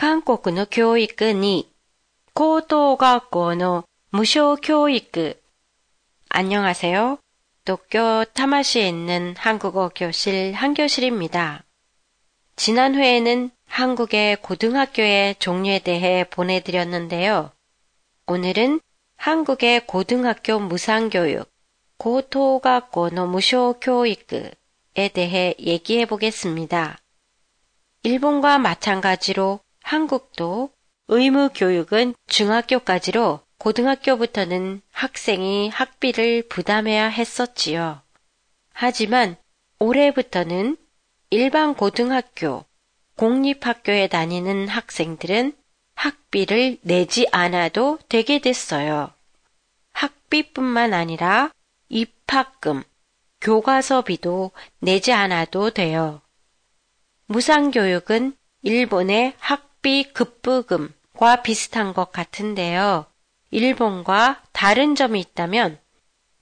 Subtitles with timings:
[0.00, 1.72] 韓国の教育に
[2.34, 5.40] 高等学校の無償教育
[6.28, 7.18] 안녕하세요.
[7.64, 11.64] 도쿄 타마시에 있는 한국어 교실 한교실입니다.
[12.56, 17.52] 지난 회에는 한국의 고등학교의 종류에 대해 보내드렸는데요.
[18.26, 18.80] 오늘은
[19.16, 21.48] 한국의 고등학교 무상교육,
[21.98, 24.50] 고토가고노 무쇼教育
[24.98, 26.98] 에 대해 얘기해 보겠습니다.
[28.02, 29.60] 일본과 마찬가지로
[29.91, 30.71] 한국도
[31.09, 38.01] 의무 교육은 중학교까지로 고등학교부터는 학생이 학비를 부담해야 했었지요.
[38.71, 39.35] 하지만
[39.79, 40.77] 올해부터는
[41.29, 42.63] 일반 고등학교,
[43.17, 45.57] 공립학교에 다니는 학생들은
[45.95, 49.11] 학비를 내지 않아도 되게 됐어요.
[49.91, 51.51] 학비뿐만 아니라
[51.89, 52.81] 입학금,
[53.41, 56.21] 교과서비도 내지 않아도 돼요.
[57.25, 63.05] 무상교육은 일본의 학 비 급부금과 비슷한 것 같은데요.
[63.49, 65.79] 일본과 다른 점이 있다면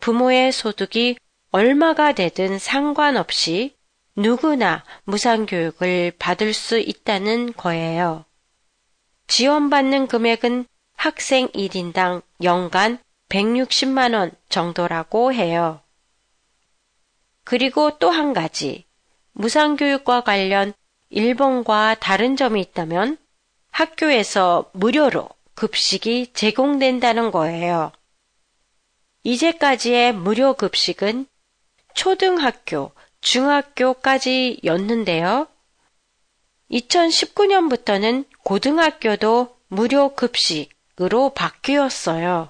[0.00, 1.16] 부모의 소득이
[1.50, 3.76] 얼마가 되든 상관없이
[4.16, 8.24] 누구나 무상교육을 받을 수 있다는 거예요.
[9.26, 15.80] 지원받는 금액은 학생 1인당 연간 160만원 정도라고 해요.
[17.44, 18.86] 그리고 또 한 가지,
[19.32, 20.72] 무상교육과 관련
[21.10, 23.18] 일본과 다른 점이 있다면
[23.76, 27.92] 학교에서 무료로 급식이 제공된다는 거예요.
[29.22, 31.26] 이제까지의 무료 급식은
[31.92, 35.46] 초등학교, 중학교까지였는데요.
[36.70, 42.48] 2019년부터는 고등학교도 무료 급식으로 바뀌었어요.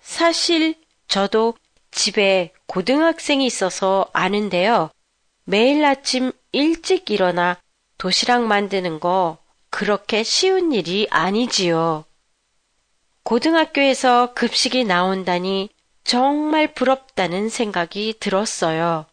[0.00, 0.74] 사실
[1.06, 1.52] 저도
[1.90, 4.88] 집에 고등학생이 있어서 아는데요.
[5.44, 7.60] 매일 아침 일찍 일어나
[7.98, 9.36] 도시락 만드는 거
[9.76, 12.06] 그렇게 쉬운 일이 아니지요.
[13.24, 15.68] 고등학교에서 급식이 나온다니
[16.02, 19.04] 정말 부럽다는 생각이 들었어요.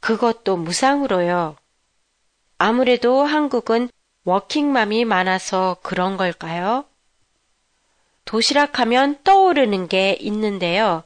[0.00, 1.56] 그것도 무상으로요.
[2.56, 3.90] 아무래도 한국은
[4.24, 6.86] 워킹맘이 많아서 그런 걸까요?
[8.24, 11.04] 도시락 하면 떠오르는 게 있는데요.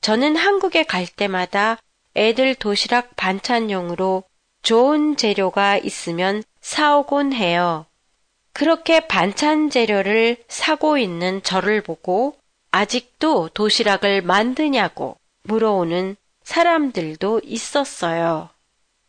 [0.00, 1.78] 저는 한국에 갈 때마다
[2.16, 4.24] 애들 도시락 반찬용으로
[4.62, 7.86] 좋은 재료가 있으면 사오곤 해요.
[8.52, 12.36] 그렇게 반찬 재료를 사고 있는 저를 보고
[12.70, 18.50] 아직도 도시락을 만드냐고 물어오는 사람들도 있었어요.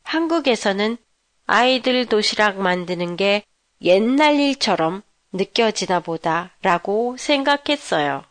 [0.04, 0.98] 한국에서는
[1.46, 3.44] 아이들 도시락 만드는 게
[3.82, 5.02] 옛날 일처럼
[5.34, 8.24] 느껴지나 보다 라고 생각했어요.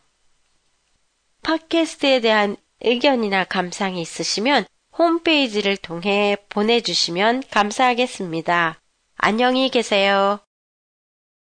[1.43, 4.65] 팟캐스트에 대한 의견이나 감상이 있으시면
[4.97, 8.79] 홈페이지를 통해 보내주시면 감사하겠습니다.
[9.17, 10.39] 안녕히 계세요.